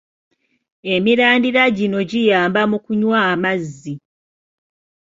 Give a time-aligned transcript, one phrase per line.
[0.93, 3.93] Emirandira gino giyamba mu kunywa amazzi.